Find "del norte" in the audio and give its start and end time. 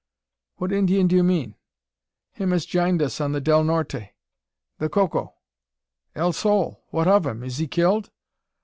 3.39-4.05